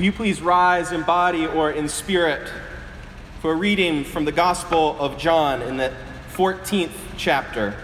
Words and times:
Will 0.00 0.06
you 0.06 0.12
please 0.12 0.40
rise 0.40 0.92
in 0.92 1.02
body 1.02 1.46
or 1.46 1.70
in 1.70 1.86
spirit 1.86 2.50
for 3.42 3.52
a 3.52 3.54
reading 3.54 4.02
from 4.02 4.24
the 4.24 4.32
Gospel 4.32 4.96
of 4.98 5.18
John 5.18 5.60
in 5.60 5.76
the 5.76 5.92
14th 6.32 6.94
chapter? 7.18 7.74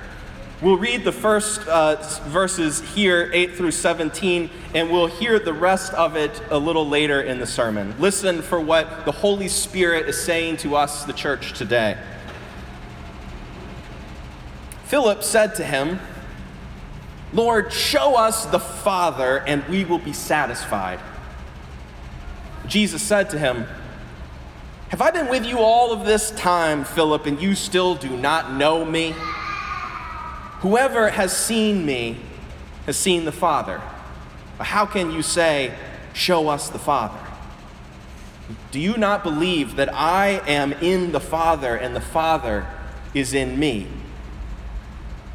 We'll 0.63 0.79
read 0.79 1.04
the 1.04 1.13
first 1.13 1.69
uh, 1.69 1.97
verses 2.22 2.81
here, 2.94 3.31
8 3.35 3.56
through 3.56 3.72
17, 3.72 4.49
and 4.72 4.90
we'll 4.90 5.08
hear 5.08 5.38
the 5.38 5.53
rest 5.53 5.92
of 5.92 6.17
it 6.17 6.40
a 6.49 6.56
little 6.56 6.88
later 6.88 7.21
in 7.21 7.38
the 7.38 7.47
sermon. 7.47 7.94
Listen 7.99 8.40
for 8.40 8.62
what 8.62 9.04
the 9.04 9.12
Holy 9.12 9.48
Spirit 9.48 10.08
is 10.08 10.19
saying 10.19 10.56
to 10.56 10.74
us, 10.74 11.04
the 11.04 11.12
church, 11.12 11.53
today. 11.53 11.98
Philip 14.85 15.22
said 15.22 15.54
to 15.56 15.64
him, 15.64 16.01
Lord, 17.34 17.74
show 17.74 18.16
us 18.16 18.46
the 18.46 18.59
Father, 18.59 19.41
and 19.41 19.62
we 19.69 19.84
will 19.84 19.98
be 19.98 20.14
satisfied. 20.14 20.98
Jesus 22.69 23.02
said 23.02 23.30
to 23.30 23.38
him, 23.38 23.66
Have 24.88 25.01
I 25.01 25.11
been 25.11 25.29
with 25.29 25.45
you 25.47 25.59
all 25.59 25.93
of 25.93 26.05
this 26.05 26.30
time, 26.33 26.84
Philip, 26.84 27.27
and 27.27 27.41
you 27.41 27.55
still 27.55 27.95
do 27.95 28.16
not 28.16 28.52
know 28.52 28.84
me? 28.84 29.15
Whoever 30.61 31.11
has 31.11 31.37
seen 31.37 31.87
me 31.87 32.19
has 32.87 32.97
seen 32.97 33.25
the 33.25 33.33
Father. 33.33 33.80
How 34.59 34.87
can 34.87 35.11
you 35.11 35.23
say, 35.23 35.75
Show 36.12 36.48
us 36.48 36.70
the 36.70 36.79
Father? 36.79 37.19
Do 38.70 38.80
you 38.80 38.97
not 38.97 39.23
believe 39.23 39.77
that 39.77 39.92
I 39.92 40.41
am 40.47 40.73
in 40.73 41.12
the 41.12 41.20
Father 41.20 41.77
and 41.77 41.95
the 41.95 42.01
Father 42.01 42.67
is 43.12 43.34
in 43.34 43.59
me? 43.59 43.87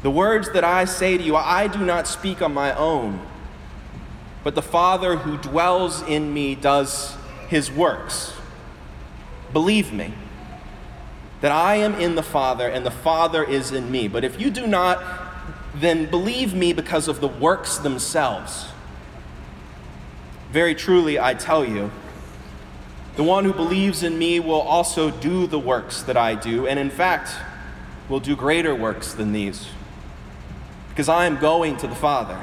The 0.02 0.10
words 0.10 0.50
that 0.52 0.64
I 0.64 0.84
say 0.84 1.16
to 1.16 1.22
you, 1.22 1.36
I 1.36 1.68
do 1.68 1.78
not 1.78 2.08
speak 2.08 2.42
on 2.42 2.52
my 2.52 2.74
own, 2.74 3.24
but 4.42 4.54
the 4.54 4.62
Father 4.62 5.16
who 5.16 5.36
dwells 5.36 6.02
in 6.02 6.34
me 6.34 6.56
does 6.56 7.16
his 7.52 7.70
works. 7.70 8.32
Believe 9.52 9.92
me 9.92 10.14
that 11.42 11.52
I 11.52 11.76
am 11.76 11.94
in 11.96 12.14
the 12.14 12.22
Father 12.22 12.66
and 12.66 12.86
the 12.86 12.90
Father 12.90 13.44
is 13.44 13.72
in 13.72 13.90
me. 13.90 14.08
But 14.08 14.24
if 14.24 14.40
you 14.40 14.50
do 14.50 14.66
not, 14.66 15.04
then 15.74 16.06
believe 16.06 16.54
me 16.54 16.72
because 16.72 17.08
of 17.08 17.20
the 17.20 17.28
works 17.28 17.76
themselves. 17.76 18.68
Very 20.50 20.74
truly, 20.74 21.20
I 21.20 21.34
tell 21.34 21.62
you, 21.62 21.90
the 23.16 23.22
one 23.22 23.44
who 23.44 23.52
believes 23.52 24.02
in 24.02 24.18
me 24.18 24.40
will 24.40 24.62
also 24.62 25.10
do 25.10 25.46
the 25.46 25.58
works 25.58 26.02
that 26.04 26.16
I 26.16 26.34
do, 26.34 26.66
and 26.66 26.78
in 26.78 26.88
fact, 26.88 27.34
will 28.08 28.20
do 28.20 28.34
greater 28.34 28.74
works 28.74 29.12
than 29.12 29.32
these, 29.32 29.68
because 30.88 31.10
I 31.10 31.26
am 31.26 31.36
going 31.36 31.76
to 31.78 31.86
the 31.86 31.94
Father. 31.94 32.42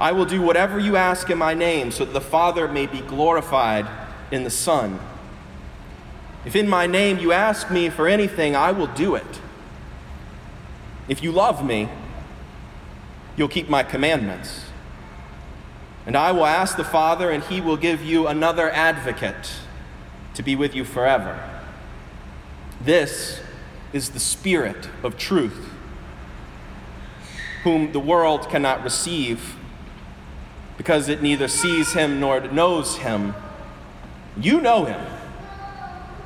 I 0.00 0.12
will 0.12 0.24
do 0.24 0.40
whatever 0.40 0.78
you 0.78 0.96
ask 0.96 1.28
in 1.28 1.36
my 1.36 1.52
name, 1.52 1.90
so 1.90 2.06
that 2.06 2.12
the 2.12 2.22
Father 2.22 2.66
may 2.66 2.86
be 2.86 3.02
glorified 3.02 3.86
in 4.30 4.44
the 4.44 4.50
Son. 4.50 4.98
If 6.46 6.56
in 6.56 6.66
my 6.70 6.86
name 6.86 7.18
you 7.18 7.32
ask 7.32 7.70
me 7.70 7.90
for 7.90 8.08
anything, 8.08 8.56
I 8.56 8.72
will 8.72 8.86
do 8.86 9.14
it. 9.14 9.40
If 11.06 11.22
you 11.22 11.32
love 11.32 11.62
me, 11.62 11.90
you'll 13.36 13.48
keep 13.48 13.68
my 13.68 13.82
commandments. 13.82 14.64
And 16.06 16.16
I 16.16 16.32
will 16.32 16.46
ask 16.46 16.78
the 16.78 16.84
Father, 16.84 17.30
and 17.30 17.44
he 17.44 17.60
will 17.60 17.76
give 17.76 18.02
you 18.02 18.26
another 18.26 18.70
advocate 18.70 19.52
to 20.32 20.42
be 20.42 20.56
with 20.56 20.74
you 20.74 20.86
forever. 20.86 21.38
This 22.80 23.40
is 23.92 24.10
the 24.10 24.20
Spirit 24.20 24.88
of 25.02 25.18
truth, 25.18 25.68
whom 27.64 27.92
the 27.92 28.00
world 28.00 28.48
cannot 28.48 28.82
receive 28.82 29.56
because 30.80 31.10
it 31.10 31.20
neither 31.20 31.46
sees 31.46 31.92
him 31.92 32.20
nor 32.20 32.40
knows 32.40 32.96
him. 32.96 33.34
You 34.38 34.62
know 34.62 34.86
him 34.86 34.98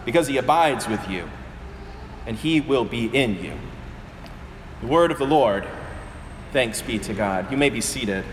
because 0.05 0.29
he 0.29 0.37
abides 0.37 0.87
with 0.87 1.11
you, 1.11 1.29
and 2.25 2.37
he 2.37 2.61
will 2.61 2.85
be 2.85 3.07
in 3.07 3.43
you. 3.43 3.55
The 4.81 4.87
word 4.87 5.11
of 5.11 5.19
the 5.19 5.27
Lord. 5.27 5.67
Thanks 6.53 6.81
be 6.83 7.01
to 7.01 7.15
God. 7.15 7.51
You 7.51 7.57
may 7.57 7.69
be 7.69 7.81
seated. 7.81 8.25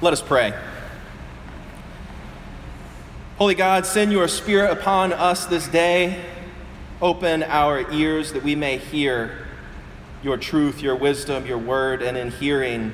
Let 0.00 0.12
us 0.12 0.22
pray. 0.22 0.54
Holy 3.36 3.56
God, 3.56 3.84
send 3.84 4.12
your 4.12 4.28
Spirit 4.28 4.70
upon 4.70 5.12
us 5.12 5.46
this 5.46 5.66
day. 5.66 6.24
Open 7.02 7.42
our 7.42 7.90
ears 7.90 8.32
that 8.34 8.44
we 8.44 8.54
may 8.54 8.78
hear 8.78 9.47
your 10.22 10.36
truth, 10.36 10.82
your 10.82 10.96
wisdom, 10.96 11.46
your 11.46 11.58
word, 11.58 12.02
and 12.02 12.16
in 12.16 12.30
hearing 12.30 12.92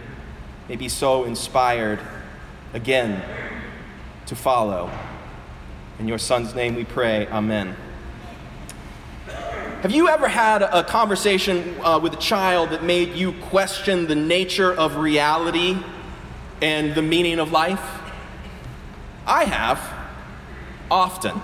may 0.68 0.76
be 0.76 0.88
so 0.88 1.24
inspired 1.24 2.00
again 2.72 3.22
to 4.26 4.36
follow. 4.36 4.90
In 5.98 6.08
your 6.08 6.18
Son's 6.18 6.54
name 6.54 6.74
we 6.74 6.84
pray. 6.84 7.26
Amen. 7.28 7.76
Have 9.82 9.92
you 9.92 10.08
ever 10.08 10.28
had 10.28 10.62
a 10.62 10.82
conversation 10.82 11.76
uh, 11.82 11.98
with 11.98 12.14
a 12.14 12.18
child 12.18 12.70
that 12.70 12.82
made 12.82 13.14
you 13.14 13.32
question 13.32 14.06
the 14.06 14.14
nature 14.14 14.72
of 14.72 14.96
reality 14.96 15.76
and 16.62 16.94
the 16.94 17.02
meaning 17.02 17.38
of 17.38 17.52
life? 17.52 17.82
I 19.26 19.44
have, 19.44 19.80
often. 20.90 21.40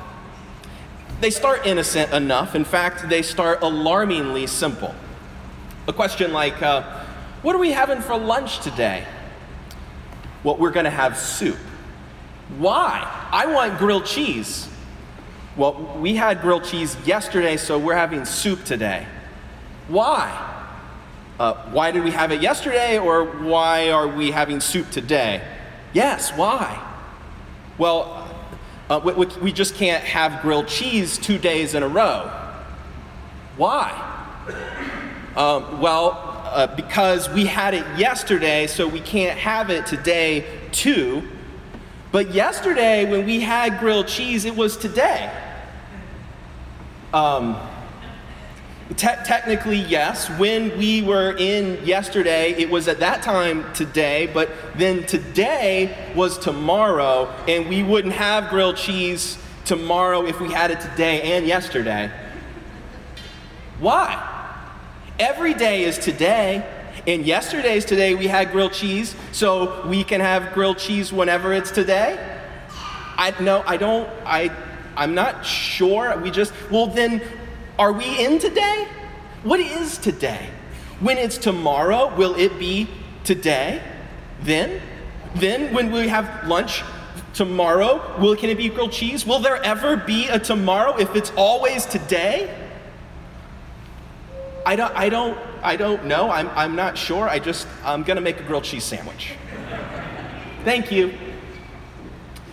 They 1.20 1.30
start 1.30 1.66
innocent 1.66 2.12
enough. 2.12 2.54
In 2.54 2.64
fact, 2.64 3.10
they 3.10 3.20
start 3.20 3.60
alarmingly 3.62 4.47
simple. 4.47 4.94
A 5.91 5.93
question 5.93 6.33
like, 6.33 6.62
uh, 6.62 6.83
What 7.43 7.56
are 7.56 7.59
we 7.59 7.73
having 7.73 8.01
for 8.01 8.17
lunch 8.17 8.61
today? 8.61 9.05
Well, 10.45 10.56
we're 10.56 10.71
going 10.71 10.84
to 10.84 10.91
have 10.91 11.19
soup. 11.19 11.56
Why? 12.59 13.28
I 13.33 13.47
want 13.47 13.77
grilled 13.77 14.06
cheese. 14.06 14.69
Well, 15.56 15.99
we 16.01 16.15
had 16.15 16.43
grilled 16.43 16.62
cheese 16.62 16.97
yesterday, 17.05 17.56
so 17.56 17.77
we're 17.77 17.97
having 17.97 18.25
soup 18.25 18.62
today. 18.62 19.05
Why? 19.89 20.31
Uh, 21.41 21.55
why 21.73 21.91
did 21.91 22.05
we 22.05 22.12
have 22.12 22.31
it 22.31 22.41
yesterday, 22.41 22.97
or 22.97 23.25
why 23.25 23.91
are 23.91 24.07
we 24.07 24.31
having 24.31 24.61
soup 24.61 24.93
today? 24.93 25.43
Yes, 25.93 26.31
why? 26.37 26.81
Well, 27.78 28.33
uh, 28.89 29.01
we, 29.05 29.27
we 29.43 29.53
just 29.53 29.75
can't 29.75 30.05
have 30.05 30.41
grilled 30.41 30.69
cheese 30.69 31.19
two 31.19 31.39
days 31.39 31.75
in 31.75 31.83
a 31.83 31.89
row. 31.89 32.31
Why? 33.57 34.07
Um, 35.36 35.80
well, 35.80 36.42
uh, 36.46 36.66
because 36.74 37.30
we 37.30 37.46
had 37.46 37.74
it 37.74 37.86
yesterday, 37.96 38.66
so 38.66 38.88
we 38.88 39.00
can't 39.00 39.38
have 39.38 39.70
it 39.70 39.86
today 39.86 40.44
too. 40.72 41.22
But 42.10 42.34
yesterday, 42.34 43.08
when 43.08 43.24
we 43.24 43.41
had 43.41 43.78
grilled 43.78 44.08
cheese, 44.08 44.44
it 44.44 44.56
was 44.56 44.76
today. 44.76 45.32
Um, 47.14 47.56
te- 48.96 49.22
technically, 49.24 49.76
yes. 49.76 50.28
When 50.30 50.76
we 50.76 51.02
were 51.02 51.36
in 51.36 51.84
yesterday, 51.84 52.50
it 52.52 52.68
was 52.68 52.88
at 52.88 52.98
that 52.98 53.22
time 53.22 53.72
today, 53.72 54.28
but 54.34 54.50
then 54.74 55.06
today 55.06 56.12
was 56.16 56.36
tomorrow, 56.38 57.32
and 57.47 57.68
we 57.68 57.84
wouldn't 57.84 58.14
have 58.14 58.50
grilled 58.50 58.76
cheese 58.76 59.38
tomorrow 59.64 60.26
if 60.26 60.41
we 60.41 60.50
had 60.52 60.72
it 60.72 60.80
today 60.80 61.36
and 61.36 61.47
yesterday. 61.47 62.10
Why? 63.78 64.40
Every 65.20 65.53
day 65.53 65.84
is 65.84 65.98
today. 65.98 66.66
And 67.06 67.26
yesterday's 67.26 67.84
today 67.84 68.14
we 68.14 68.26
had 68.26 68.53
grilled 68.53 68.72
cheese, 68.72 69.14
so 69.32 69.86
we 69.86 70.03
can 70.03 70.22
have 70.22 70.54
grilled 70.54 70.78
cheese 70.78 71.12
whenever 71.12 71.53
it's 71.53 71.70
today. 71.70 72.19
I 73.19 73.34
no, 73.38 73.62
I 73.66 73.76
don't. 73.76 74.09
I 74.25 74.50
I'm 74.97 75.14
not 75.14 75.44
sure. 75.44 76.16
We 76.19 76.30
just 76.30 76.54
well 76.70 76.86
then, 76.86 77.20
are 77.78 77.92
we 77.92 78.25
in 78.25 78.38
today? 78.38 78.88
What 79.42 79.60
is 79.60 79.98
today? 79.98 80.48
When 81.00 81.19
it's 81.19 81.36
tomorrow, 81.36 82.14
will 82.16 82.34
it 82.36 82.59
be 82.59 82.89
today? 83.24 83.83
Then, 84.42 84.80
then 85.34 85.74
when 85.74 85.92
we 85.92 86.09
have 86.09 86.47
lunch 86.48 86.83
tomorrow, 87.34 88.18
will 88.18 88.36
can 88.36 88.48
it 88.48 88.56
be 88.56 88.71
grilled 88.71 88.92
cheese? 88.92 89.27
Will 89.27 89.39
there 89.39 89.62
ever 89.65 89.98
be 89.98 90.28
a 90.28 90.39
tomorrow 90.39 90.97
if 90.97 91.15
it's 91.15 91.30
always 91.36 91.84
today? 91.84 92.59
I 94.66 94.77
don't, 94.77 94.95
I 94.95 95.09
don't, 95.09 95.39
I 95.62 95.77
don't 95.77 96.04
know. 96.04 96.30
I'm, 96.30 96.48
I'm 96.51 96.77
not 96.77 96.98
sure. 96.98 97.28
I 97.28 97.39
just, 97.39 97.66
I'm 97.84 98.03
going 98.03 98.16
to 98.16 98.22
make 98.22 98.41
a 98.41 98.42
grilled 98.42 98.65
cheese 98.65 98.84
sandwich. 98.84 99.33
Thank 100.65 100.92
you. 100.92 101.15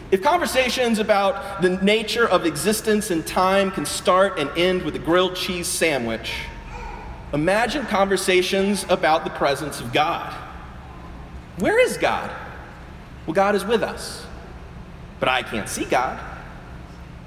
If 0.10 0.24
conversations 0.24 1.00
about 1.00 1.62
the 1.62 1.70
nature 1.82 2.26
of 2.26 2.46
existence 2.46 3.12
and 3.12 3.28
time 3.28 3.72
can 3.72 3.86
start 3.86 4.40
and 4.40 4.50
end 4.58 4.84
with 4.84 4.96
a 4.96 5.00
grilled 5.00 5.36
cheese 5.36 5.68
sandwich, 5.68 6.34
imagine 7.34 7.86
conversations 7.88 8.86
about 8.90 9.26
the 9.26 9.30
presence 9.32 9.82
of 9.82 9.92
God. 9.92 10.34
Where 11.60 11.78
is 11.78 11.98
God? 11.98 12.32
Well, 13.26 13.34
God 13.34 13.56
is 13.56 13.66
with 13.66 13.84
us, 13.84 14.26
but 15.20 15.28
I 15.28 15.44
can't 15.44 15.68
see 15.68 15.84
God. 15.84 16.18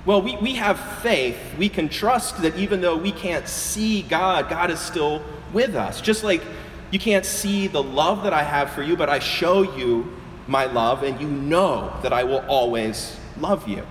Well, 0.06 0.22
we, 0.22 0.36
we 0.36 0.54
have 0.54 0.80
faith. 1.02 1.36
We 1.58 1.68
can 1.68 1.88
trust 1.88 2.40
that 2.42 2.56
even 2.56 2.80
though 2.80 2.96
we 2.96 3.12
can't 3.12 3.46
see 3.46 4.02
God, 4.02 4.48
God 4.48 4.70
is 4.70 4.80
still 4.80 5.22
with 5.52 5.74
us. 5.74 6.00
Just 6.00 6.24
like 6.24 6.42
You 6.90 6.98
can't 6.98 7.24
see 7.24 7.68
the 7.68 7.82
love 7.82 8.24
that 8.24 8.32
I 8.32 8.42
have 8.42 8.70
for 8.70 8.82
you, 8.82 8.96
but 8.96 9.08
I 9.08 9.20
show 9.20 9.62
you 9.62 10.12
my 10.46 10.64
love, 10.64 11.04
and 11.04 11.20
you 11.20 11.28
know 11.28 11.92
that 12.02 12.12
I 12.12 12.24
will 12.24 12.44
always 12.48 13.16
love 13.38 13.68
you. 13.68 13.86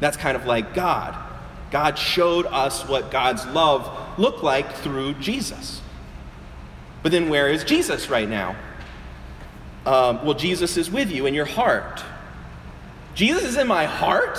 That's 0.00 0.16
kind 0.16 0.36
of 0.36 0.44
like 0.44 0.74
God. 0.74 1.16
God 1.70 1.98
showed 1.98 2.46
us 2.46 2.86
what 2.88 3.10
God's 3.10 3.46
love 3.46 4.18
looked 4.18 4.42
like 4.42 4.72
through 4.74 5.14
Jesus. 5.14 5.80
But 7.02 7.12
then, 7.12 7.28
where 7.28 7.48
is 7.48 7.62
Jesus 7.62 8.10
right 8.10 8.28
now? 8.28 8.56
Um, 9.86 10.24
well, 10.24 10.34
Jesus 10.34 10.76
is 10.76 10.90
with 10.90 11.10
you 11.10 11.26
in 11.26 11.34
your 11.34 11.44
heart. 11.44 12.02
Jesus 13.14 13.44
is 13.44 13.56
in 13.56 13.68
my 13.68 13.84
heart? 13.84 14.38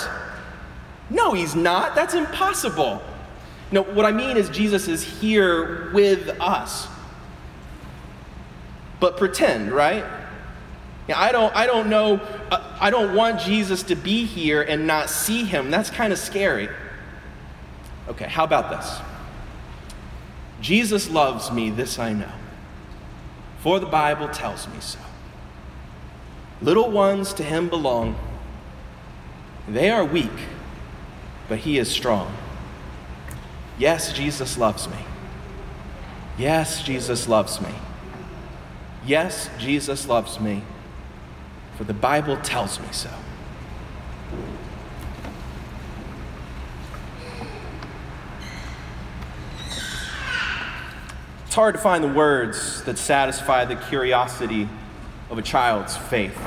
No, 1.09 1.33
he's 1.33 1.55
not. 1.55 1.95
That's 1.95 2.13
impossible. 2.13 3.01
No, 3.71 3.83
what 3.83 4.05
I 4.05 4.11
mean 4.11 4.37
is, 4.37 4.49
Jesus 4.49 4.87
is 4.87 5.03
here 5.03 5.91
with 5.91 6.29
us. 6.39 6.87
But 8.99 9.17
pretend, 9.17 9.71
right? 9.71 10.05
I 11.13 11.31
don't, 11.31 11.55
I 11.55 11.67
don't 11.67 11.89
know, 11.89 12.15
uh, 12.49 12.77
I 12.79 12.89
don't 12.89 13.13
want 13.13 13.39
Jesus 13.39 13.83
to 13.83 13.95
be 13.95 14.25
here 14.25 14.63
and 14.63 14.87
not 14.87 15.09
see 15.09 15.43
him. 15.43 15.69
That's 15.69 15.91
kind 15.91 16.11
of 16.11 16.17
scary. 16.17 16.69
Okay, 18.07 18.25
how 18.25 18.43
about 18.43 18.71
this? 18.71 18.99
Jesus 20.61 21.09
loves 21.09 21.51
me, 21.51 21.69
this 21.69 21.99
I 21.99 22.13
know, 22.13 22.31
for 23.59 23.79
the 23.79 23.85
Bible 23.85 24.27
tells 24.29 24.67
me 24.67 24.79
so. 24.79 24.99
Little 26.61 26.89
ones 26.89 27.33
to 27.33 27.43
him 27.43 27.69
belong. 27.69 28.15
They 29.67 29.89
are 29.89 30.05
weak, 30.05 30.31
but 31.47 31.59
he 31.59 31.77
is 31.77 31.89
strong. 31.89 32.35
Yes, 33.77 34.13
Jesus 34.13 34.57
loves 34.57 34.87
me. 34.87 34.97
Yes, 36.37 36.83
Jesus 36.83 37.27
loves 37.27 37.61
me. 37.61 37.73
Yes, 39.05 39.49
Jesus 39.59 40.07
loves 40.07 40.39
me, 40.39 40.63
for 41.77 41.83
the 41.83 41.93
Bible 41.93 42.37
tells 42.37 42.79
me 42.79 42.87
so. 42.91 43.11
It's 51.45 51.55
hard 51.55 51.75
to 51.75 51.81
find 51.81 52.03
the 52.03 52.09
words 52.09 52.83
that 52.83 52.97
satisfy 52.97 53.63
the 53.63 53.77
curiosity 53.77 54.67
of 55.29 55.37
a 55.37 55.41
child's 55.41 55.95
faith. 55.95 56.37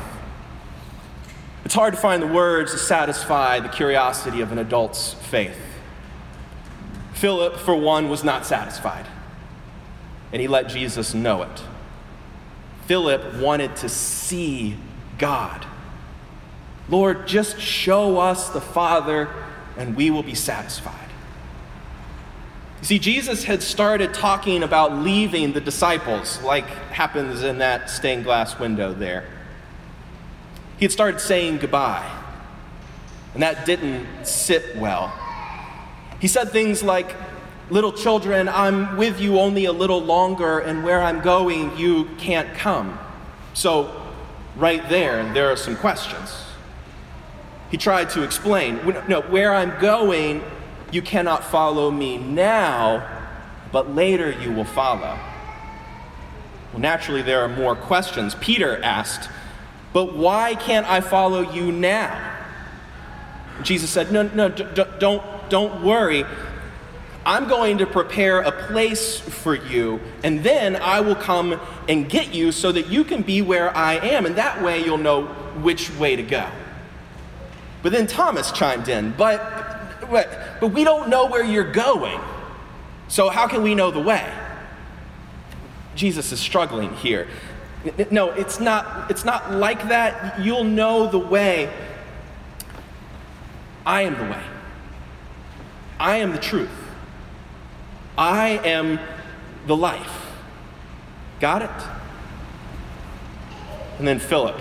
It's 1.69 1.75
hard 1.75 1.93
to 1.93 2.01
find 2.01 2.23
the 2.23 2.27
words 2.27 2.73
to 2.73 2.79
satisfy 2.79 3.61
the 3.61 3.69
curiosity 3.69 4.41
of 4.41 4.53
an 4.53 4.59
adult's 4.59 5.13
faith. 5.13 5.61
Philip, 7.13 7.59
for 7.59 7.77
one, 7.77 8.09
was 8.09 8.25
not 8.25 8.47
satisfied, 8.47 9.05
and 10.33 10.41
he 10.41 10.49
let 10.49 10.71
Jesus 10.71 11.13
know 11.13 11.43
it. 11.43 11.63
Philip 12.87 13.35
wanted 13.35 13.77
to 13.77 13.91
see 13.91 14.79
God. 15.19 15.67
Lord, 16.89 17.29
just 17.29 17.61
show 17.61 18.19
us 18.19 18.49
the 18.49 18.63
Father, 18.63 19.29
and 19.77 19.95
we 19.95 20.11
will 20.11 20.23
be 20.23 20.35
satisfied. 20.35 21.11
You 22.81 22.87
see, 22.87 22.99
Jesus 22.99 23.45
had 23.45 23.63
started 23.63 24.15
talking 24.15 24.63
about 24.63 24.95
leaving 24.95 25.53
the 25.53 25.61
disciples, 25.61 26.41
like 26.43 26.65
happens 26.65 27.43
in 27.43 27.59
that 27.59 27.91
stained 27.91 28.25
glass 28.25 28.59
window 28.59 28.95
there. 28.95 29.29
He 30.79 30.85
had 30.85 30.93
started 30.93 31.21
saying 31.21 31.59
goodbye, 31.59 32.09
and 33.35 33.43
that 33.43 33.67
didn't 33.67 34.25
sit 34.25 34.77
well. 34.77 35.13
He 36.21 36.29
said 36.29 36.51
things 36.51 36.83
like, 36.83 37.15
Little 37.71 37.93
children, 37.93 38.49
I'm 38.49 38.97
with 38.97 39.21
you 39.21 39.39
only 39.39 39.67
a 39.67 39.73
little 39.73 40.01
longer, 40.01 40.59
and 40.61 40.83
where 40.83 41.03
I'm 41.03 41.21
going, 41.21 41.77
you 41.77 42.07
can't 42.17 42.55
come. 42.55 42.99
So, 43.53 43.95
right 44.57 44.89
there, 44.89 45.31
there 45.35 45.51
are 45.53 45.57
some 45.57 45.77
questions. 45.77 46.45
He 47.71 47.77
tried 47.77 48.09
to 48.11 48.23
explain, 48.23 48.77
No, 49.07 49.21
where 49.21 49.55
I'm 49.55 49.79
going, 49.81 50.43
you 50.91 51.03
cannot 51.03 51.45
follow 51.45 51.91
me 51.91 52.17
now, 52.17 53.07
but 53.71 53.95
later 53.95 54.31
you 54.31 54.51
will 54.53 54.65
follow. 54.65 55.19
Well, 56.73 56.81
naturally, 56.81 57.21
there 57.21 57.43
are 57.43 57.49
more 57.49 57.77
questions. 57.77 58.35
Peter 58.37 58.83
asked, 58.83 59.29
But 59.93 60.15
why 60.15 60.55
can't 60.55 60.87
I 60.87 61.01
follow 61.01 61.41
you 61.41 61.73
now? 61.73 62.37
Jesus 63.63 63.91
said, 63.91 64.13
No, 64.13 64.23
no, 64.23 64.49
don't, 64.49 65.23
don't 65.51 65.83
worry. 65.83 66.25
I'm 67.27 67.49
going 67.49 67.79
to 67.79 67.87
prepare 67.87 68.41
a 68.41 68.53
place 68.53 69.19
for 69.19 69.55
you, 69.55 70.01
and 70.25 70.43
then 70.43 70.77
I 70.77 71.01
will 71.01 71.17
come 71.17 71.61
and 71.89 72.09
get 72.09 72.35
you 72.35 72.53
so 72.53 72.73
that 72.73 72.87
you 72.87 73.05
can 73.05 73.23
be 73.23 73.43
where 73.43 73.77
I 73.77 73.95
am, 73.95 74.25
and 74.25 74.37
that 74.37 74.63
way 74.63 74.83
you'll 74.83 74.97
know 74.97 75.27
which 75.61 75.91
way 75.97 76.17
to 76.17 76.23
go. 76.23 76.49
But 77.83 77.93
then 77.93 78.07
Thomas 78.07 78.51
chimed 78.51 78.89
in, 78.89 79.13
but 79.13 79.69
but, 80.11 80.61
but 80.61 80.69
we 80.69 80.85
don't 80.85 81.09
know 81.09 81.27
where 81.27 81.45
you're 81.45 81.71
going. 81.71 82.21
So 83.09 83.29
how 83.29 83.47
can 83.47 83.63
we 83.63 83.75
know 83.75 83.91
the 83.91 84.01
way? 84.01 84.31
Jesus 85.95 86.33
is 86.33 86.41
struggling 86.41 86.95
here. 86.97 87.27
No, 88.11 88.31
it's 88.31 88.61
not, 88.61 89.11
it's 89.11 89.25
not 89.25 89.53
like 89.53 89.89
that. 89.89 90.41
You'll 90.41 90.65
know 90.65 91.07
the 91.09 91.19
way. 91.19 91.73
I 93.87 94.03
am 94.03 94.17
the 94.17 94.25
way. 94.25 94.43
I 95.99 96.17
am 96.17 96.33
the 96.33 96.39
truth. 96.39 96.71
I 98.17 98.61
am 98.65 98.99
the 99.67 99.77
life. 99.77 100.27
Got 101.41 101.63
it? 101.63 101.71
And 103.99 104.07
then 104.07 104.19
Philip. 104.19 104.61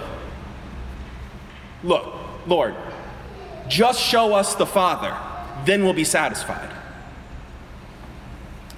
Look, 1.84 2.14
Lord, 2.46 2.76
just 3.68 4.00
show 4.00 4.34
us 4.34 4.56
the 4.56 4.66
Father 4.66 5.16
then 5.68 5.84
we'll 5.84 5.94
be 5.94 6.04
satisfied. 6.04 6.72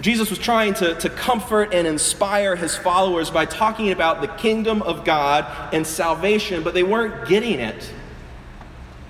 Jesus 0.02 0.30
was 0.30 0.40
trying 0.40 0.74
to, 0.76 0.96
to 0.96 1.10
comfort 1.10 1.74
and 1.74 1.86
inspire 1.86 2.56
his 2.56 2.76
followers 2.78 3.30
by 3.30 3.46
talking 3.46 3.92
about 3.92 4.22
the 4.22 4.28
kingdom 4.28 4.82
of 4.82 5.04
God 5.04 5.46
and 5.74 5.86
salvation, 5.86 6.64
but 6.64 6.74
they 6.74 6.84
weren't 6.84 7.28
getting 7.28 7.60
it. 7.60 7.92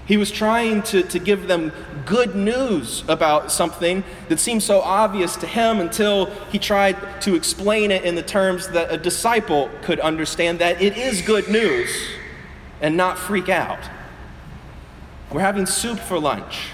He 0.07 0.17
was 0.17 0.31
trying 0.31 0.81
to, 0.83 1.03
to 1.03 1.19
give 1.19 1.47
them 1.47 1.71
good 2.07 2.35
news 2.35 3.03
about 3.07 3.51
something 3.51 4.03
that 4.27 4.39
seemed 4.39 4.63
so 4.63 4.81
obvious 4.81 5.35
to 5.35 5.45
him 5.45 5.79
until 5.79 6.25
he 6.51 6.57
tried 6.57 7.21
to 7.21 7.35
explain 7.35 7.91
it 7.91 8.03
in 8.03 8.15
the 8.15 8.23
terms 8.23 8.69
that 8.69 8.91
a 8.91 8.97
disciple 8.97 9.69
could 9.83 9.99
understand 9.99 10.57
that 10.57 10.81
it 10.81 10.97
is 10.97 11.21
good 11.21 11.47
news 11.47 11.95
and 12.81 12.97
not 12.97 13.19
freak 13.19 13.49
out. 13.49 13.87
We're 15.31 15.41
having 15.41 15.67
soup 15.67 15.99
for 15.99 16.17
lunch. 16.17 16.69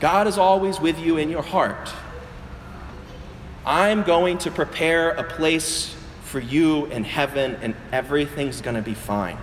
God 0.00 0.26
is 0.26 0.36
always 0.36 0.80
with 0.80 0.98
you 0.98 1.16
in 1.16 1.30
your 1.30 1.42
heart. 1.42 1.92
I'm 3.70 4.02
going 4.02 4.38
to 4.38 4.50
prepare 4.50 5.10
a 5.10 5.22
place 5.22 5.94
for 6.24 6.40
you 6.40 6.86
in 6.86 7.04
heaven, 7.04 7.56
and 7.62 7.76
everything's 7.92 8.60
going 8.60 8.74
to 8.74 8.82
be 8.82 8.94
fine. 8.94 9.38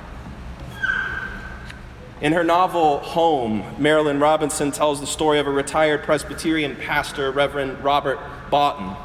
In 2.20 2.34
her 2.34 2.44
novel 2.44 3.00
Home, 3.00 3.64
Marilynne 3.78 4.20
Robinson 4.20 4.74
tells 4.74 5.00
the 5.00 5.08
story 5.08 5.40
of 5.40 5.48
a 5.48 5.50
retired 5.50 6.04
Presbyterian 6.04 6.76
pastor, 6.76 7.32
Reverend 7.32 7.82
Robert 7.82 8.20
Boughton, 8.52 8.98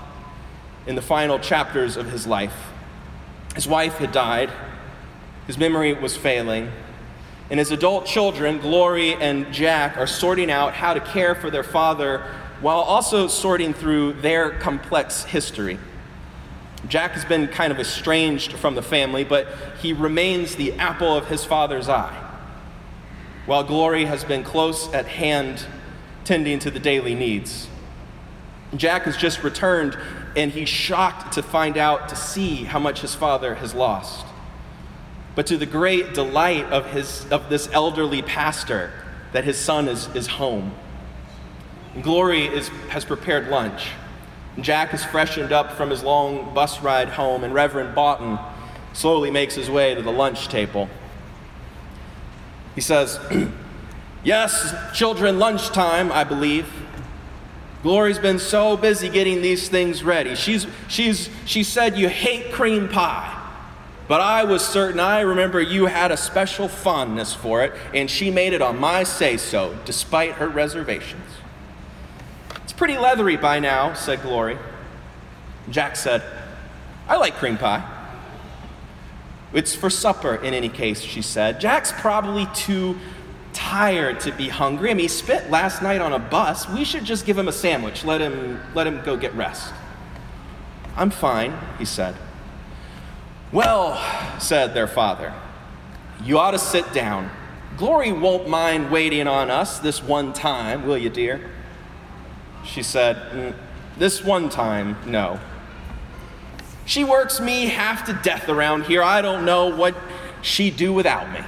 in 0.88 0.96
the 0.96 1.02
final 1.02 1.38
chapters 1.38 1.96
of 1.96 2.10
his 2.10 2.26
life. 2.26 2.72
His 3.54 3.68
wife 3.68 3.98
had 3.98 4.10
died, 4.10 4.50
his 5.46 5.56
memory 5.56 5.92
was 5.92 6.16
failing, 6.16 6.68
and 7.48 7.60
his 7.60 7.70
adult 7.70 8.06
children, 8.06 8.58
Glory 8.58 9.14
and 9.14 9.52
Jack, 9.54 9.96
are 9.96 10.08
sorting 10.08 10.50
out 10.50 10.74
how 10.74 10.94
to 10.94 11.00
care 11.00 11.36
for 11.36 11.48
their 11.48 11.62
father 11.62 12.26
while 12.62 12.78
also 12.78 13.26
sorting 13.26 13.74
through 13.74 14.14
their 14.14 14.50
complex 14.50 15.24
history. 15.24 15.78
Jack 16.88 17.12
has 17.12 17.24
been 17.24 17.46
kind 17.48 17.70
of 17.72 17.78
estranged 17.78 18.54
from 18.54 18.74
the 18.74 18.82
family, 18.82 19.24
but 19.24 19.46
he 19.80 19.92
remains 19.92 20.56
the 20.56 20.72
apple 20.74 21.14
of 21.14 21.28
his 21.28 21.44
father's 21.44 21.88
eye, 21.88 22.18
while 23.44 23.62
Glory 23.62 24.06
has 24.06 24.24
been 24.24 24.42
close 24.42 24.92
at 24.94 25.06
hand, 25.06 25.66
tending 26.24 26.58
to 26.60 26.70
the 26.70 26.80
daily 26.80 27.14
needs. 27.14 27.68
Jack 28.74 29.02
has 29.02 29.16
just 29.16 29.44
returned, 29.44 29.98
and 30.34 30.52
he's 30.52 30.68
shocked 30.68 31.34
to 31.34 31.42
find 31.42 31.76
out, 31.76 32.08
to 32.08 32.16
see 32.16 32.64
how 32.64 32.78
much 32.78 33.02
his 33.02 33.14
father 33.14 33.56
has 33.56 33.74
lost 33.74 34.24
but 35.34 35.46
to 35.46 35.56
the 35.56 35.66
great 35.66 36.14
delight 36.14 36.66
of, 36.66 36.90
his, 36.92 37.26
of 37.30 37.48
this 37.48 37.68
elderly 37.72 38.22
pastor 38.22 38.92
that 39.32 39.44
his 39.44 39.58
son 39.58 39.88
is, 39.88 40.08
is 40.14 40.26
home. 40.26 40.74
Glory 42.00 42.46
is, 42.46 42.68
has 42.88 43.04
prepared 43.04 43.48
lunch. 43.48 43.90
Jack 44.60 44.94
is 44.94 45.04
freshened 45.04 45.52
up 45.52 45.72
from 45.72 45.90
his 45.90 46.02
long 46.02 46.54
bus 46.54 46.80
ride 46.82 47.08
home, 47.08 47.44
and 47.44 47.52
Reverend 47.52 47.94
Boughton 47.94 48.38
slowly 48.94 49.30
makes 49.30 49.54
his 49.54 49.70
way 49.70 49.94
to 49.94 50.02
the 50.02 50.10
lunch 50.12 50.48
table. 50.48 50.88
He 52.74 52.80
says, 52.80 53.20
Yes, 54.24 54.74
children, 54.96 55.38
lunchtime, 55.38 56.12
I 56.12 56.24
believe. 56.24 56.66
Glory's 57.82 58.20
been 58.20 58.38
so 58.38 58.76
busy 58.76 59.08
getting 59.08 59.42
these 59.42 59.68
things 59.68 60.04
ready. 60.04 60.36
She's, 60.36 60.68
she's, 60.86 61.28
she 61.44 61.64
said 61.64 61.98
you 61.98 62.08
hate 62.08 62.52
cream 62.52 62.88
pie. 62.88 63.40
But 64.06 64.20
I 64.20 64.44
was 64.44 64.64
certain, 64.64 65.00
I 65.00 65.20
remember 65.20 65.60
you 65.60 65.86
had 65.86 66.12
a 66.12 66.16
special 66.16 66.68
fondness 66.68 67.34
for 67.34 67.62
it, 67.62 67.72
and 67.92 68.10
she 68.10 68.30
made 68.30 68.52
it 68.52 68.62
on 68.62 68.78
my 68.78 69.02
say 69.02 69.36
so, 69.36 69.76
despite 69.84 70.32
her 70.32 70.48
reservations. 70.48 71.28
Pretty 72.82 72.98
leathery 72.98 73.36
by 73.36 73.60
now, 73.60 73.94
said 73.94 74.22
Glory. 74.22 74.58
Jack 75.70 75.94
said, 75.94 76.20
I 77.06 77.16
like 77.16 77.34
cream 77.34 77.56
pie. 77.56 77.88
It's 79.52 79.72
for 79.72 79.88
supper 79.88 80.34
in 80.34 80.52
any 80.52 80.68
case, 80.68 81.00
she 81.00 81.22
said. 81.22 81.60
Jack's 81.60 81.92
probably 81.92 82.48
too 82.56 82.98
tired 83.52 84.18
to 84.18 84.32
be 84.32 84.48
hungry. 84.48 84.90
I 84.90 84.94
mean, 84.94 85.04
he 85.04 85.08
spent 85.08 85.48
last 85.48 85.80
night 85.80 86.00
on 86.00 86.12
a 86.12 86.18
bus. 86.18 86.68
We 86.70 86.82
should 86.82 87.04
just 87.04 87.24
give 87.24 87.38
him 87.38 87.46
a 87.46 87.52
sandwich. 87.52 88.04
Let 88.04 88.20
him, 88.20 88.60
let 88.74 88.88
him 88.88 89.00
go 89.04 89.16
get 89.16 89.32
rest. 89.34 89.72
I'm 90.96 91.10
fine, 91.10 91.56
he 91.78 91.84
said. 91.84 92.16
Well, 93.52 93.94
said 94.40 94.74
their 94.74 94.88
father, 94.88 95.32
you 96.24 96.36
ought 96.36 96.50
to 96.50 96.58
sit 96.58 96.92
down. 96.92 97.30
Glory 97.76 98.10
won't 98.10 98.48
mind 98.48 98.90
waiting 98.90 99.28
on 99.28 99.52
us 99.52 99.78
this 99.78 100.02
one 100.02 100.32
time, 100.32 100.84
will 100.84 100.98
you, 100.98 101.10
dear? 101.10 101.48
She 102.64 102.82
said, 102.82 103.16
mm, 103.32 103.54
This 103.98 104.22
one 104.22 104.48
time, 104.48 104.96
no. 105.06 105.40
She 106.84 107.04
works 107.04 107.40
me 107.40 107.66
half 107.66 108.06
to 108.06 108.12
death 108.22 108.48
around 108.48 108.84
here. 108.84 109.02
I 109.02 109.22
don't 109.22 109.44
know 109.44 109.66
what 109.66 109.94
she'd 110.42 110.76
do 110.76 110.92
without 110.92 111.30
me. 111.32 111.40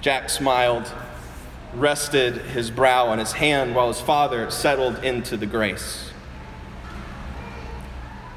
Jack 0.00 0.30
smiled, 0.30 0.90
rested 1.74 2.36
his 2.36 2.70
brow 2.70 3.06
on 3.06 3.18
his 3.18 3.32
hand 3.32 3.74
while 3.74 3.88
his 3.88 4.00
father 4.00 4.50
settled 4.50 5.02
into 5.04 5.36
the 5.36 5.46
grace. 5.46 6.10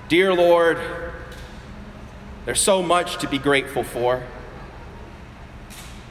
Dear 0.10 0.34
Lord, 0.34 0.78
there's 2.46 2.62
so 2.62 2.84
much 2.84 3.18
to 3.20 3.28
be 3.28 3.38
grateful 3.38 3.84
for. 3.84 4.24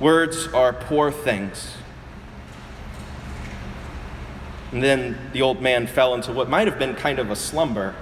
Words 0.00 0.48
are 0.48 0.72
poor 0.72 1.12
things. 1.12 1.74
And 4.72 4.82
then 4.82 5.18
the 5.32 5.42
old 5.42 5.60
man 5.60 5.86
fell 5.86 6.14
into 6.14 6.32
what 6.32 6.48
might 6.48 6.66
have 6.66 6.78
been 6.78 6.94
kind 6.94 7.18
of 7.18 7.30
a 7.30 7.36
slumber. 7.36 7.94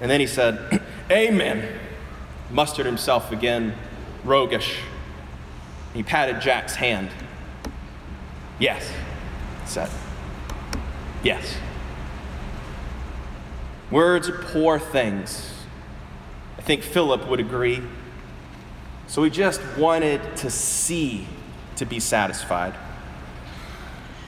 And 0.00 0.10
then 0.10 0.20
he 0.20 0.26
said, 0.26 0.80
Amen. 1.10 1.80
Mustered 2.50 2.86
himself 2.86 3.32
again, 3.32 3.74
roguish. 4.24 4.78
He 5.94 6.04
patted 6.04 6.40
Jack's 6.40 6.76
hand. 6.76 7.08
Yes, 8.60 8.90
said. 9.64 9.90
Yes. 11.24 11.56
Words 13.90 14.28
are 14.28 14.38
poor 14.38 14.78
things. 14.78 15.52
I 16.56 16.62
think 16.62 16.82
Philip 16.82 17.28
would 17.28 17.40
agree. 17.40 17.82
So 19.08 19.24
he 19.24 19.30
just 19.30 19.60
wanted 19.76 20.36
to 20.38 20.50
see 20.50 21.26
to 21.76 21.84
be 21.84 22.00
satisfied. 22.00 22.74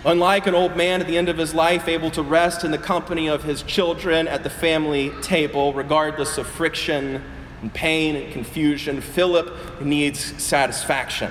Unlike 0.08 0.46
an 0.46 0.54
old 0.54 0.74
man 0.74 1.02
at 1.02 1.06
the 1.06 1.18
end 1.18 1.28
of 1.28 1.36
his 1.36 1.52
life, 1.52 1.86
able 1.86 2.10
to 2.12 2.22
rest 2.22 2.64
in 2.64 2.70
the 2.70 2.78
company 2.78 3.28
of 3.28 3.42
his 3.42 3.62
children 3.62 4.26
at 4.26 4.42
the 4.42 4.48
family 4.48 5.10
table, 5.20 5.74
regardless 5.74 6.38
of 6.38 6.46
friction 6.46 7.22
and 7.60 7.74
pain 7.74 8.16
and 8.16 8.32
confusion, 8.32 9.02
Philip 9.02 9.82
needs 9.82 10.42
satisfaction. 10.42 11.30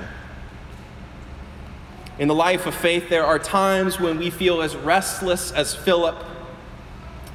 In 2.19 2.27
the 2.27 2.35
life 2.35 2.67
of 2.67 2.75
faith, 2.75 3.09
there 3.09 3.25
are 3.25 3.39
times 3.39 3.99
when 3.99 4.19
we 4.19 4.29
feel 4.29 4.61
as 4.61 4.75
restless 4.75 5.51
as 5.51 5.73
Philip, 5.73 6.23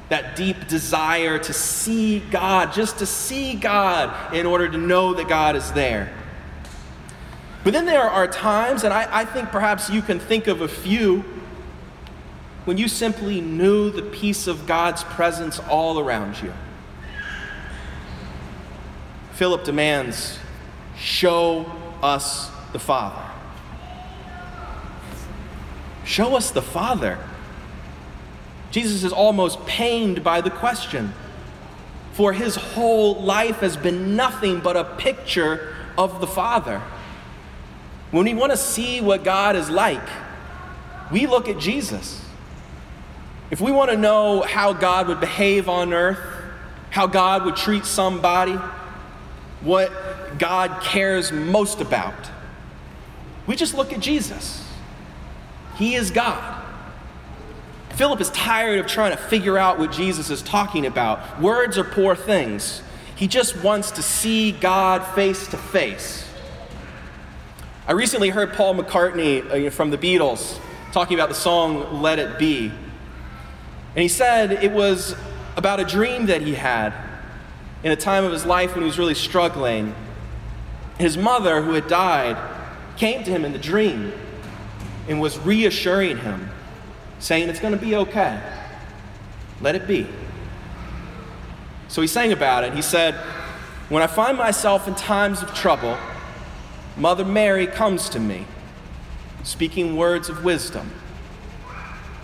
that 0.07 0.37
deep 0.37 0.69
desire 0.69 1.39
to 1.39 1.51
see 1.51 2.19
God, 2.19 2.71
just 2.71 2.99
to 2.99 3.05
see 3.05 3.55
God 3.55 4.33
in 4.33 4.45
order 4.45 4.69
to 4.69 4.77
know 4.77 5.13
that 5.15 5.27
God 5.27 5.57
is 5.57 5.69
there. 5.73 6.13
But 7.63 7.71
then 7.71 7.85
there 7.85 8.01
are 8.01 8.27
times, 8.27 8.83
and 8.83 8.93
I, 8.93 9.07
I 9.21 9.25
think 9.25 9.49
perhaps 9.49 9.89
you 9.89 10.01
can 10.01 10.19
think 10.19 10.47
of 10.47 10.61
a 10.61 10.67
few, 10.67 11.23
when 12.65 12.77
you 12.77 12.87
simply 12.87 13.41
knew 13.41 13.89
the 13.89 14.01
peace 14.01 14.47
of 14.47 14.67
God's 14.67 15.03
presence 15.03 15.59
all 15.59 15.99
around 15.99 16.41
you. 16.41 16.53
Philip 19.33 19.63
demands, 19.63 20.39
Show 20.97 21.65
us 22.01 22.51
the 22.71 22.79
Father. 22.79 23.21
Show 26.05 26.35
us 26.35 26.51
the 26.51 26.61
Father. 26.61 27.17
Jesus 28.71 29.03
is 29.03 29.13
almost 29.13 29.65
pained 29.65 30.23
by 30.23 30.41
the 30.41 30.49
question, 30.49 31.13
for 32.13 32.33
his 32.33 32.55
whole 32.55 33.21
life 33.21 33.57
has 33.57 33.77
been 33.77 34.15
nothing 34.15 34.59
but 34.59 34.75
a 34.75 34.83
picture 34.83 35.75
of 35.97 36.19
the 36.19 36.27
Father. 36.27 36.81
When 38.13 38.25
we 38.25 38.35
want 38.35 38.51
to 38.51 38.57
see 38.57 39.01
what 39.01 39.23
God 39.23 39.55
is 39.55 39.71
like, 39.71 40.07
we 41.11 41.25
look 41.25 41.49
at 41.49 41.57
Jesus. 41.57 42.23
If 43.49 43.59
we 43.59 43.71
want 43.71 43.89
to 43.89 43.97
know 43.97 44.43
how 44.43 44.71
God 44.71 45.07
would 45.07 45.19
behave 45.19 45.67
on 45.67 45.93
earth, 45.93 46.19
how 46.91 47.07
God 47.07 47.43
would 47.43 47.55
treat 47.55 47.85
somebody, 47.85 48.53
what 49.61 49.91
God 50.37 50.83
cares 50.83 51.31
most 51.31 51.81
about, 51.81 52.13
we 53.47 53.55
just 53.55 53.73
look 53.73 53.91
at 53.91 53.99
Jesus. 53.99 54.63
He 55.77 55.95
is 55.95 56.11
God. 56.11 56.63
Philip 57.95 58.21
is 58.21 58.29
tired 58.29 58.77
of 58.77 58.85
trying 58.85 59.09
to 59.09 59.17
figure 59.17 59.57
out 59.57 59.79
what 59.79 59.91
Jesus 59.91 60.29
is 60.29 60.43
talking 60.43 60.85
about. 60.85 61.41
Words 61.41 61.79
are 61.79 61.83
poor 61.83 62.15
things. 62.15 62.83
He 63.15 63.27
just 63.27 63.63
wants 63.63 63.89
to 63.89 64.03
see 64.03 64.51
God 64.51 65.03
face 65.15 65.47
to 65.47 65.57
face. 65.57 66.29
I 67.85 67.91
recently 67.91 68.29
heard 68.29 68.53
Paul 68.53 68.75
McCartney 68.75 69.67
uh, 69.67 69.69
from 69.69 69.89
the 69.89 69.97
Beatles 69.97 70.57
talking 70.93 71.19
about 71.19 71.27
the 71.27 71.35
song 71.35 72.01
Let 72.01 72.17
It 72.17 72.39
Be. 72.39 72.67
And 72.67 74.01
he 74.01 74.07
said 74.07 74.53
it 74.53 74.71
was 74.71 75.17
about 75.57 75.81
a 75.81 75.83
dream 75.83 76.27
that 76.27 76.41
he 76.41 76.53
had 76.55 76.93
in 77.83 77.91
a 77.91 77.97
time 77.97 78.23
of 78.23 78.31
his 78.31 78.45
life 78.45 78.71
when 78.73 78.83
he 78.83 78.85
was 78.85 78.97
really 78.97 79.13
struggling. 79.13 79.93
His 80.97 81.17
mother, 81.17 81.61
who 81.61 81.73
had 81.73 81.89
died, 81.89 82.37
came 82.95 83.21
to 83.25 83.29
him 83.29 83.43
in 83.43 83.51
the 83.51 83.59
dream 83.59 84.13
and 85.09 85.19
was 85.19 85.37
reassuring 85.39 86.19
him, 86.19 86.51
saying, 87.19 87.49
It's 87.49 87.59
going 87.59 87.73
to 87.73 87.85
be 87.85 87.97
okay. 87.97 88.41
Let 89.59 89.75
it 89.75 89.87
be. 89.87 90.07
So 91.89 91.99
he 91.99 92.07
sang 92.07 92.31
about 92.31 92.63
it. 92.63 92.73
He 92.75 92.81
said, 92.81 93.15
When 93.89 94.01
I 94.01 94.07
find 94.07 94.37
myself 94.37 94.87
in 94.87 94.95
times 94.95 95.43
of 95.43 95.53
trouble, 95.53 95.97
Mother 96.95 97.25
Mary 97.25 97.65
comes 97.65 98.09
to 98.09 98.19
me, 98.19 98.45
speaking 99.43 99.97
words 99.97 100.29
of 100.29 100.43
wisdom. 100.43 100.91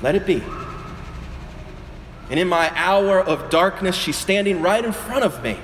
Let 0.01 0.15
it 0.15 0.25
be. 0.25 0.43
And 2.29 2.39
in 2.39 2.47
my 2.47 2.71
hour 2.75 3.19
of 3.19 3.49
darkness, 3.49 3.95
she's 3.95 4.15
standing 4.15 4.61
right 4.61 4.85
in 4.85 4.91
front 4.91 5.23
of 5.23 5.43
me, 5.43 5.57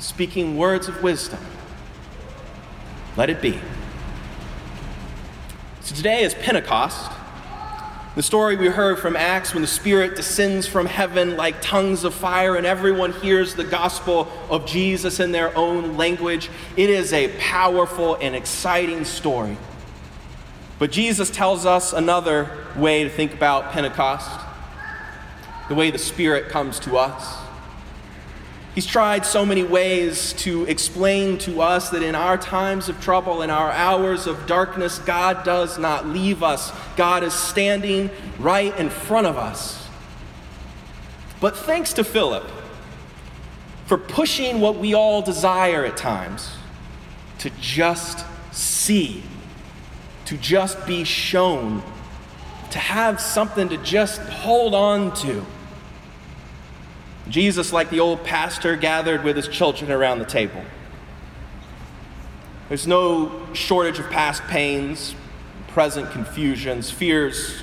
speaking 0.00 0.56
words 0.56 0.88
of 0.88 1.02
wisdom. 1.02 1.38
Let 3.16 3.30
it 3.30 3.40
be. 3.40 3.60
So 5.82 5.94
today 5.94 6.22
is 6.24 6.34
Pentecost. 6.34 7.10
The 8.20 8.24
story 8.24 8.54
we 8.54 8.66
heard 8.66 8.98
from 8.98 9.16
Acts 9.16 9.54
when 9.54 9.62
the 9.62 9.66
Spirit 9.66 10.14
descends 10.14 10.66
from 10.66 10.84
heaven 10.84 11.38
like 11.38 11.62
tongues 11.62 12.04
of 12.04 12.12
fire 12.12 12.54
and 12.54 12.66
everyone 12.66 13.14
hears 13.14 13.54
the 13.54 13.64
gospel 13.64 14.30
of 14.50 14.66
Jesus 14.66 15.20
in 15.20 15.32
their 15.32 15.56
own 15.56 15.96
language. 15.96 16.50
It 16.76 16.90
is 16.90 17.14
a 17.14 17.28
powerful 17.38 18.16
and 18.16 18.36
exciting 18.36 19.06
story. 19.06 19.56
But 20.78 20.92
Jesus 20.92 21.30
tells 21.30 21.64
us 21.64 21.94
another 21.94 22.66
way 22.76 23.04
to 23.04 23.08
think 23.08 23.32
about 23.32 23.72
Pentecost 23.72 24.30
the 25.70 25.74
way 25.74 25.90
the 25.90 25.96
Spirit 25.96 26.50
comes 26.50 26.78
to 26.80 26.98
us. 26.98 27.39
He's 28.74 28.86
tried 28.86 29.26
so 29.26 29.44
many 29.44 29.64
ways 29.64 30.32
to 30.34 30.64
explain 30.66 31.38
to 31.38 31.60
us 31.60 31.90
that 31.90 32.02
in 32.02 32.14
our 32.14 32.38
times 32.38 32.88
of 32.88 33.00
trouble, 33.00 33.42
in 33.42 33.50
our 33.50 33.72
hours 33.72 34.28
of 34.28 34.46
darkness, 34.46 35.00
God 35.00 35.44
does 35.44 35.76
not 35.76 36.06
leave 36.06 36.42
us. 36.42 36.72
God 36.96 37.24
is 37.24 37.34
standing 37.34 38.10
right 38.38 38.76
in 38.78 38.88
front 38.88 39.26
of 39.26 39.36
us. 39.36 39.88
But 41.40 41.56
thanks 41.56 41.92
to 41.94 42.04
Philip 42.04 42.48
for 43.86 43.98
pushing 43.98 44.60
what 44.60 44.76
we 44.76 44.94
all 44.94 45.20
desire 45.20 45.84
at 45.84 45.96
times 45.96 46.52
to 47.38 47.50
just 47.60 48.24
see, 48.52 49.24
to 50.26 50.36
just 50.36 50.86
be 50.86 51.02
shown, 51.02 51.82
to 52.70 52.78
have 52.78 53.20
something 53.20 53.68
to 53.70 53.78
just 53.78 54.20
hold 54.20 54.76
on 54.76 55.12
to. 55.16 55.44
Jesus, 57.30 57.72
like 57.72 57.90
the 57.90 58.00
old 58.00 58.24
pastor, 58.24 58.76
gathered 58.76 59.24
with 59.24 59.36
his 59.36 59.48
children 59.48 59.90
around 59.90 60.18
the 60.18 60.24
table. 60.24 60.62
There's 62.68 62.86
no 62.86 63.46
shortage 63.52 63.98
of 63.98 64.10
past 64.10 64.42
pains, 64.44 65.14
present 65.68 66.10
confusions, 66.10 66.90
fears 66.90 67.62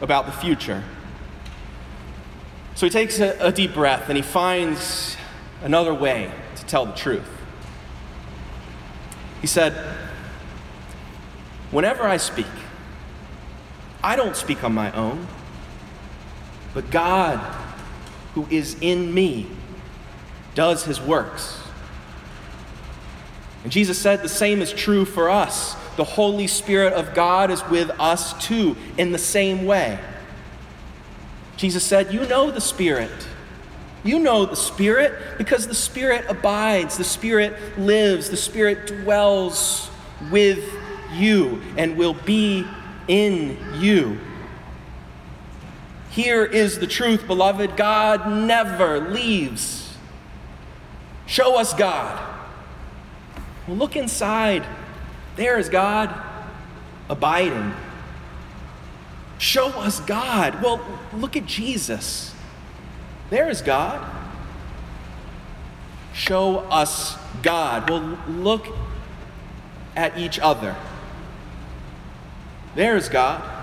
about 0.00 0.26
the 0.26 0.32
future. 0.32 0.84
So 2.74 2.84
he 2.84 2.90
takes 2.90 3.18
a, 3.20 3.36
a 3.40 3.50
deep 3.50 3.72
breath 3.72 4.08
and 4.08 4.16
he 4.16 4.22
finds 4.22 5.16
another 5.62 5.94
way 5.94 6.30
to 6.56 6.64
tell 6.66 6.84
the 6.84 6.92
truth. 6.92 7.28
He 9.40 9.46
said, 9.46 9.72
Whenever 11.70 12.04
I 12.04 12.18
speak, 12.18 12.46
I 14.02 14.14
don't 14.14 14.36
speak 14.36 14.62
on 14.62 14.72
my 14.72 14.92
own, 14.92 15.26
but 16.74 16.90
God, 16.90 17.40
who 18.36 18.46
is 18.50 18.76
in 18.82 19.14
me, 19.14 19.46
does 20.54 20.84
his 20.84 21.00
works. 21.00 21.58
And 23.64 23.72
Jesus 23.72 23.98
said 23.98 24.22
the 24.22 24.28
same 24.28 24.60
is 24.60 24.74
true 24.74 25.06
for 25.06 25.30
us. 25.30 25.74
The 25.96 26.04
Holy 26.04 26.46
Spirit 26.46 26.92
of 26.92 27.14
God 27.14 27.50
is 27.50 27.66
with 27.68 27.88
us 27.98 28.34
too, 28.46 28.76
in 28.98 29.10
the 29.10 29.18
same 29.18 29.64
way. 29.64 29.98
Jesus 31.56 31.82
said, 31.82 32.12
You 32.12 32.26
know 32.26 32.50
the 32.50 32.60
Spirit. 32.60 33.10
You 34.04 34.18
know 34.18 34.44
the 34.44 34.54
Spirit 34.54 35.14
because 35.38 35.66
the 35.66 35.74
Spirit 35.74 36.26
abides, 36.28 36.98
the 36.98 37.04
Spirit 37.04 37.78
lives, 37.78 38.28
the 38.28 38.36
Spirit 38.36 38.86
dwells 38.86 39.90
with 40.30 40.62
you 41.14 41.62
and 41.78 41.96
will 41.96 42.14
be 42.14 42.66
in 43.08 43.56
you. 43.80 44.18
Here 46.16 46.46
is 46.46 46.78
the 46.78 46.86
truth, 46.86 47.26
beloved 47.26 47.76
God 47.76 48.26
never 48.26 48.98
leaves. 48.98 49.94
Show 51.26 51.58
us 51.58 51.74
God. 51.74 52.18
Well, 53.68 53.76
look 53.76 53.96
inside. 53.96 54.64
There 55.36 55.58
is 55.58 55.68
God 55.68 56.18
abiding. 57.10 57.74
Show 59.36 59.66
us 59.68 60.00
God. 60.00 60.62
Well, 60.62 60.80
look 61.12 61.36
at 61.36 61.44
Jesus. 61.44 62.34
There 63.28 63.50
is 63.50 63.60
God. 63.60 64.02
Show 66.14 66.60
us 66.70 67.18
God. 67.42 67.90
Well, 67.90 68.18
look 68.26 68.68
at 69.94 70.16
each 70.16 70.38
other. 70.38 70.76
There's 72.74 73.10
God. 73.10 73.55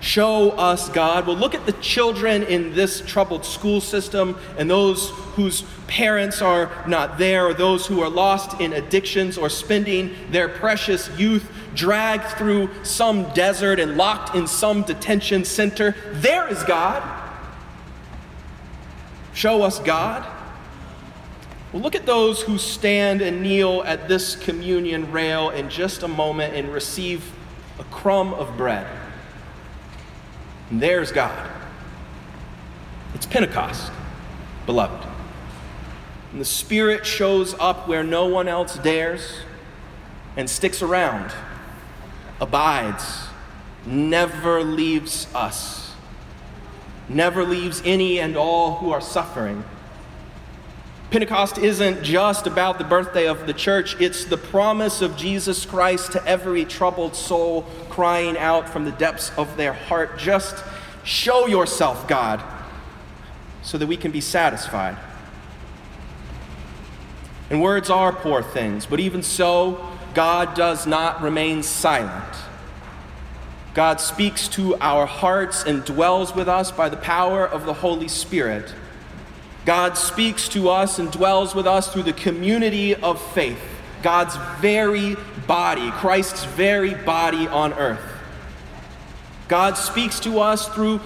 Show 0.00 0.52
us 0.52 0.88
God. 0.88 1.26
Well, 1.26 1.36
look 1.36 1.54
at 1.54 1.66
the 1.66 1.72
children 1.74 2.42
in 2.44 2.74
this 2.74 3.02
troubled 3.02 3.44
school 3.44 3.82
system 3.82 4.38
and 4.56 4.68
those 4.70 5.10
whose 5.34 5.62
parents 5.88 6.40
are 6.40 6.70
not 6.86 7.18
there, 7.18 7.46
or 7.46 7.54
those 7.54 7.86
who 7.86 8.00
are 8.00 8.08
lost 8.08 8.60
in 8.60 8.72
addictions 8.72 9.36
or 9.36 9.50
spending 9.50 10.14
their 10.30 10.48
precious 10.48 11.10
youth 11.18 11.50
dragged 11.74 12.24
through 12.38 12.70
some 12.82 13.28
desert 13.34 13.78
and 13.78 13.96
locked 13.96 14.34
in 14.34 14.46
some 14.46 14.82
detention 14.84 15.44
center. 15.44 15.94
There 16.12 16.48
is 16.48 16.62
God. 16.64 17.02
Show 19.34 19.62
us 19.62 19.78
God. 19.80 20.26
Well, 21.72 21.82
look 21.82 21.94
at 21.94 22.06
those 22.06 22.42
who 22.42 22.56
stand 22.56 23.20
and 23.20 23.42
kneel 23.42 23.82
at 23.84 24.08
this 24.08 24.34
communion 24.34 25.12
rail 25.12 25.50
in 25.50 25.68
just 25.68 26.02
a 26.02 26.08
moment 26.08 26.54
and 26.54 26.72
receive 26.72 27.32
a 27.78 27.84
crumb 27.84 28.32
of 28.34 28.56
bread. 28.56 28.86
And 30.70 30.80
there's 30.80 31.12
God. 31.12 31.50
It's 33.14 33.26
Pentecost, 33.26 33.90
beloved. 34.66 35.06
And 36.32 36.40
the 36.40 36.44
Spirit 36.44 37.04
shows 37.04 37.54
up 37.58 37.88
where 37.88 38.04
no 38.04 38.26
one 38.26 38.46
else 38.46 38.78
dares 38.78 39.40
and 40.36 40.48
sticks 40.48 40.80
around, 40.80 41.32
abides, 42.40 43.24
never 43.84 44.62
leaves 44.62 45.26
us, 45.34 45.92
never 47.08 47.44
leaves 47.44 47.82
any 47.84 48.20
and 48.20 48.36
all 48.36 48.76
who 48.76 48.92
are 48.92 49.00
suffering. 49.00 49.64
Pentecost 51.10 51.58
isn't 51.58 52.04
just 52.04 52.46
about 52.46 52.78
the 52.78 52.84
birthday 52.84 53.26
of 53.26 53.48
the 53.48 53.52
church, 53.52 54.00
it's 54.00 54.24
the 54.24 54.36
promise 54.36 55.02
of 55.02 55.16
Jesus 55.16 55.66
Christ 55.66 56.12
to 56.12 56.24
every 56.24 56.64
troubled 56.64 57.16
soul 57.16 57.62
crying 57.88 58.38
out 58.38 58.68
from 58.68 58.84
the 58.84 58.92
depths 58.92 59.32
of 59.36 59.56
their 59.56 59.72
heart 59.72 60.18
just 60.18 60.62
show 61.02 61.48
yourself, 61.48 62.06
God, 62.06 62.40
so 63.62 63.76
that 63.76 63.88
we 63.88 63.96
can 63.96 64.12
be 64.12 64.20
satisfied. 64.20 64.96
And 67.50 67.60
words 67.60 67.90
are 67.90 68.12
poor 68.12 68.40
things, 68.40 68.86
but 68.86 69.00
even 69.00 69.24
so, 69.24 69.84
God 70.14 70.54
does 70.54 70.86
not 70.86 71.22
remain 71.22 71.64
silent. 71.64 72.36
God 73.74 74.00
speaks 74.00 74.46
to 74.48 74.76
our 74.76 75.06
hearts 75.06 75.64
and 75.64 75.84
dwells 75.84 76.34
with 76.36 76.48
us 76.48 76.70
by 76.70 76.88
the 76.88 76.96
power 76.96 77.46
of 77.46 77.66
the 77.66 77.74
Holy 77.74 78.08
Spirit. 78.08 78.72
God 79.66 79.96
speaks 79.98 80.48
to 80.50 80.68
us 80.70 80.98
and 80.98 81.10
dwells 81.10 81.54
with 81.54 81.66
us 81.66 81.92
through 81.92 82.04
the 82.04 82.12
community 82.12 82.94
of 82.94 83.20
faith, 83.32 83.60
God's 84.02 84.36
very 84.60 85.16
body, 85.46 85.90
Christ's 85.92 86.44
very 86.44 86.94
body 86.94 87.46
on 87.46 87.72
earth. 87.74 88.00
God 89.48 89.76
speaks 89.76 90.20
to 90.20 90.40
us 90.40 90.68
through 90.68 91.00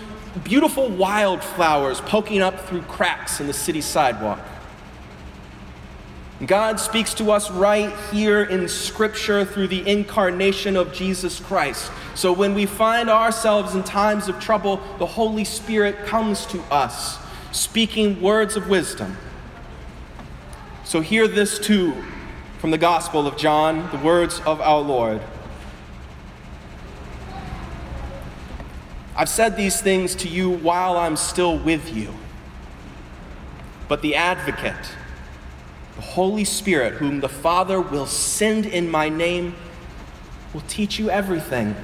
beautiful 0.45 0.88
wildflowers 0.88 2.01
poking 2.03 2.43
up 2.43 2.61
through 2.69 2.83
cracks 2.83 3.40
in 3.40 3.47
the 3.47 3.53
city 3.53 3.81
sidewalk. 3.81 4.40
God 6.47 6.79
speaks 6.79 7.14
to 7.14 7.31
us 7.31 7.51
right 7.51 7.95
here 8.12 8.43
in 8.43 8.69
Scripture 8.69 9.45
through 9.45 9.69
the 9.69 9.88
incarnation 9.88 10.77
of 10.77 10.93
Jesus 10.93 11.40
Christ. 11.40 11.90
So 12.14 12.33
when 12.33 12.55
we 12.55 12.67
find 12.67 13.09
ourselves 13.09 13.75
in 13.75 13.83
times 13.83 14.29
of 14.29 14.38
trouble, 14.40 14.81
the 14.99 15.07
Holy 15.07 15.45
Spirit 15.45 16.05
comes 16.07 16.45
to 16.47 16.61
us 16.73 17.19
speaking 17.55 18.21
words 18.21 18.57
of 18.57 18.69
wisdom. 18.69 19.17
So 20.83 21.01
hear 21.01 21.29
this 21.29 21.59
too 21.59 21.95
from 22.59 22.73
the 22.73 22.79
Gospel 22.79 23.29
of 23.29 23.37
John, 23.37 23.88
the 23.93 23.99
words 23.99 24.40
of 24.40 24.61
our 24.61 24.81
Lord. 24.81 25.21
I've 29.17 29.29
said 29.29 29.57
these 29.57 29.81
things 29.81 30.17
to 30.17 30.29
you 30.29 30.51
while 30.51 30.97
I'm 30.97 31.14
still 31.17 31.57
with 31.57 31.95
you. 31.95 32.12
But 33.87 34.03
the 34.03 34.17
advocate, 34.17 34.97
the 35.95 36.03
Holy 36.03 36.45
Spirit, 36.45 36.95
whom 36.95 37.21
the 37.21 37.29
Father 37.29 37.81
will 37.81 38.07
send 38.07 38.67
in 38.67 38.90
my 38.90 39.09
name, 39.09 39.55
will 40.53 40.62
teach 40.62 40.99
you 40.99 41.09
everything 41.09 41.77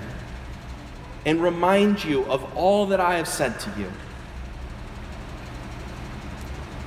and 1.24 1.40
remind 1.40 2.04
you 2.04 2.24
of 2.24 2.56
all 2.56 2.87
that 2.87 2.98
I 2.98 3.18
have 3.18 3.28
said 3.28 3.61
to 3.61 3.70
you 3.78 3.92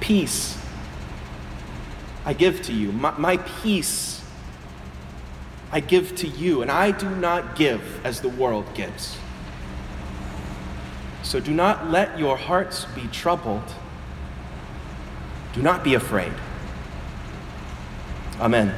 peace 0.03 0.57
I 2.25 2.33
give 2.33 2.61
to 2.63 2.73
you. 2.73 2.91
My, 2.91 3.17
my, 3.17 3.37
peace 3.37 4.21
I 5.71 5.79
give 5.79 6.15
to 6.17 6.27
you, 6.27 6.61
and 6.61 6.69
I 6.69 6.91
do 6.91 7.09
not 7.09 7.55
give 7.55 8.05
as 8.05 8.21
the 8.21 8.29
world 8.29 8.65
gives. 8.73 9.17
So 11.23 11.39
do 11.39 11.53
not 11.53 11.89
let 11.89 12.19
your 12.19 12.37
hearts 12.37 12.85
be 12.95 13.07
troubled. 13.07 13.63
Do 15.53 15.61
not 15.61 15.83
be 15.83 15.93
afraid. 15.93 16.33
Amen. 18.39 18.73